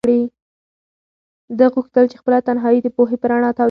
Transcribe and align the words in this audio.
ده 1.57 1.65
غوښتل 1.73 2.05
چې 2.11 2.15
خپله 2.21 2.39
تنهایي 2.47 2.79
د 2.83 2.87
پوهې 2.95 3.17
په 3.21 3.27
رڼا 3.31 3.49
توده 3.51 3.55
کړي. 3.55 3.59